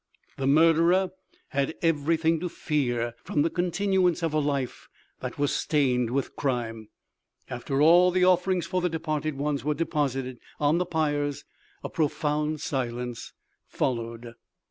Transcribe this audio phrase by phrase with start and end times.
[0.37, 1.11] The murderer
[1.49, 4.89] had everything to fear from the continuance of a life
[5.19, 6.89] that was stained with crime.
[7.51, 11.45] After all the offerings for the departed ones were deposited on the pyres,
[11.83, 13.33] a profound silence
[13.67, 14.33] followed.